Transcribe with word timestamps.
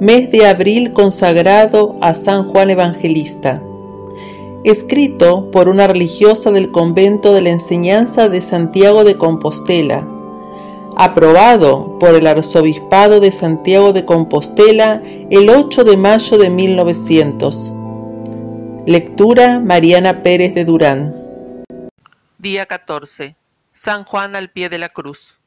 mes 0.00 0.30
de 0.30 0.46
abril 0.46 0.92
consagrado 0.92 1.96
a 2.02 2.12
San 2.12 2.44
Juan 2.44 2.68
Evangelista. 2.68 3.62
Escrito 4.62 5.50
por 5.50 5.68
una 5.68 5.86
religiosa 5.86 6.50
del 6.50 6.70
convento 6.70 7.32
de 7.32 7.40
la 7.40 7.50
enseñanza 7.50 8.28
de 8.28 8.42
Santiago 8.42 9.04
de 9.04 9.16
Compostela. 9.16 10.06
Aprobado 10.98 11.98
por 11.98 12.14
el 12.14 12.26
Arzobispado 12.26 13.20
de 13.20 13.32
Santiago 13.32 13.94
de 13.94 14.04
Compostela 14.04 15.02
el 15.30 15.48
8 15.48 15.84
de 15.84 15.96
mayo 15.96 16.36
de 16.36 16.50
1900. 16.50 17.72
Lectura 18.86 19.60
Mariana 19.60 20.22
Pérez 20.22 20.54
de 20.54 20.64
Durán. 20.66 21.14
Día 22.38 22.66
14. 22.66 23.34
San 23.72 24.04
Juan 24.04 24.36
al 24.36 24.50
pie 24.50 24.68
de 24.68 24.78
la 24.78 24.90
cruz. 24.90 25.38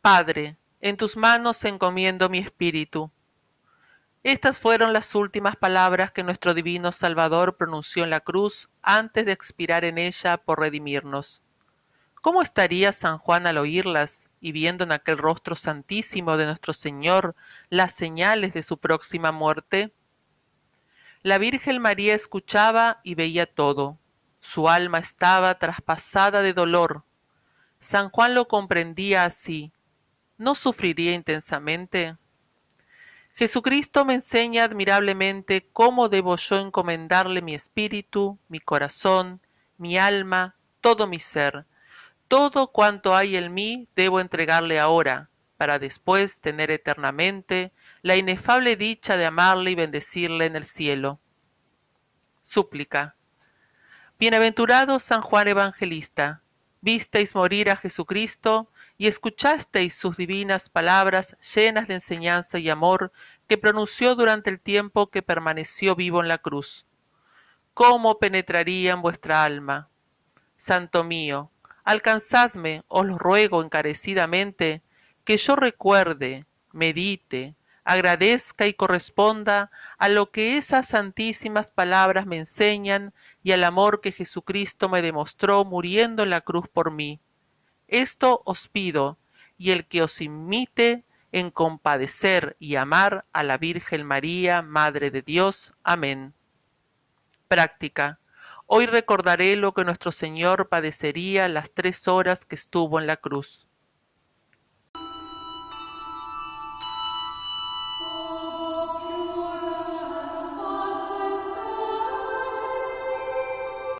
Padre, 0.00 0.56
en 0.80 0.96
tus 0.96 1.16
manos 1.16 1.64
encomiendo 1.64 2.28
mi 2.28 2.38
espíritu. 2.38 3.10
Estas 4.24 4.58
fueron 4.58 4.94
las 4.94 5.14
últimas 5.14 5.54
palabras 5.54 6.10
que 6.10 6.22
nuestro 6.22 6.54
divino 6.54 6.92
Salvador 6.92 7.58
pronunció 7.58 8.04
en 8.04 8.10
la 8.10 8.20
cruz 8.20 8.70
antes 8.80 9.26
de 9.26 9.32
expirar 9.32 9.84
en 9.84 9.98
ella 9.98 10.38
por 10.38 10.60
redimirnos. 10.60 11.42
¿Cómo 12.22 12.40
estaría 12.40 12.92
San 12.92 13.18
Juan 13.18 13.46
al 13.46 13.58
oírlas 13.58 14.30
y 14.40 14.52
viendo 14.52 14.82
en 14.82 14.92
aquel 14.92 15.18
rostro 15.18 15.56
santísimo 15.56 16.38
de 16.38 16.46
nuestro 16.46 16.72
Señor 16.72 17.36
las 17.68 17.92
señales 17.92 18.54
de 18.54 18.62
su 18.62 18.78
próxima 18.78 19.30
muerte? 19.30 19.92
La 21.20 21.36
Virgen 21.36 21.82
María 21.82 22.14
escuchaba 22.14 23.00
y 23.02 23.16
veía 23.16 23.44
todo. 23.44 23.98
Su 24.40 24.70
alma 24.70 25.00
estaba 25.00 25.58
traspasada 25.58 26.40
de 26.40 26.54
dolor. 26.54 27.04
San 27.78 28.08
Juan 28.08 28.32
lo 28.32 28.48
comprendía 28.48 29.24
así, 29.24 29.70
¿no 30.38 30.54
sufriría 30.54 31.12
intensamente? 31.12 32.16
Jesucristo 33.36 34.04
me 34.04 34.14
enseña 34.14 34.62
admirablemente 34.62 35.68
cómo 35.72 36.08
debo 36.08 36.36
yo 36.36 36.60
encomendarle 36.60 37.42
mi 37.42 37.56
espíritu, 37.56 38.38
mi 38.48 38.60
corazón, 38.60 39.40
mi 39.76 39.98
alma, 39.98 40.56
todo 40.80 41.08
mi 41.08 41.18
ser. 41.18 41.66
Todo 42.28 42.70
cuanto 42.70 43.16
hay 43.16 43.36
en 43.36 43.52
mí 43.52 43.88
debo 43.96 44.20
entregarle 44.20 44.78
ahora, 44.78 45.30
para 45.56 45.80
después 45.80 46.40
tener 46.40 46.70
eternamente 46.70 47.72
la 48.02 48.16
inefable 48.16 48.76
dicha 48.76 49.16
de 49.16 49.26
amarle 49.26 49.72
y 49.72 49.74
bendecirle 49.74 50.46
en 50.46 50.54
el 50.54 50.64
cielo. 50.64 51.18
Súplica. 52.40 53.16
Bienaventurado 54.16 55.00
San 55.00 55.22
Juan 55.22 55.48
Evangelista, 55.48 56.42
visteis 56.80 57.34
morir 57.34 57.68
a 57.68 57.76
Jesucristo 57.76 58.70
y 58.96 59.06
escuchasteis 59.06 59.94
sus 59.94 60.16
divinas 60.16 60.68
palabras 60.68 61.36
llenas 61.54 61.88
de 61.88 61.94
enseñanza 61.94 62.58
y 62.58 62.70
amor 62.70 63.12
que 63.48 63.58
pronunció 63.58 64.14
durante 64.14 64.50
el 64.50 64.60
tiempo 64.60 65.10
que 65.10 65.22
permaneció 65.22 65.96
vivo 65.96 66.20
en 66.20 66.28
la 66.28 66.38
cruz. 66.38 66.86
¿Cómo 67.74 68.18
penetraría 68.18 68.92
en 68.92 69.02
vuestra 69.02 69.44
alma? 69.44 69.88
Santo 70.56 71.02
mío, 71.02 71.50
alcanzadme, 71.82 72.84
os 72.88 73.04
lo 73.04 73.18
ruego 73.18 73.62
encarecidamente, 73.62 74.82
que 75.24 75.36
yo 75.36 75.56
recuerde, 75.56 76.46
medite, 76.72 77.56
agradezca 77.84 78.66
y 78.66 78.74
corresponda 78.74 79.70
a 79.98 80.08
lo 80.08 80.30
que 80.30 80.56
esas 80.56 80.88
santísimas 80.88 81.70
palabras 81.70 82.26
me 82.26 82.38
enseñan 82.38 83.12
y 83.42 83.52
al 83.52 83.64
amor 83.64 84.00
que 84.00 84.12
Jesucristo 84.12 84.88
me 84.88 85.02
demostró 85.02 85.64
muriendo 85.64 86.22
en 86.22 86.30
la 86.30 86.40
cruz 86.40 86.66
por 86.68 86.90
mí. 86.90 87.20
Esto 87.88 88.42
os 88.44 88.68
pido, 88.68 89.18
y 89.56 89.70
el 89.70 89.86
que 89.86 90.02
os 90.02 90.20
imite 90.20 91.04
en 91.32 91.50
compadecer 91.50 92.56
y 92.58 92.76
amar 92.76 93.26
a 93.32 93.42
la 93.42 93.58
Virgen 93.58 94.06
María, 94.06 94.62
Madre 94.62 95.10
de 95.10 95.22
Dios. 95.22 95.72
Amén. 95.82 96.34
Práctica. 97.48 98.20
Hoy 98.66 98.86
recordaré 98.86 99.56
lo 99.56 99.74
que 99.74 99.84
nuestro 99.84 100.12
Señor 100.12 100.68
padecería 100.68 101.48
las 101.48 101.72
tres 101.72 102.08
horas 102.08 102.44
que 102.44 102.54
estuvo 102.54 102.98
en 102.98 103.06
la 103.06 103.16
cruz. 103.16 103.68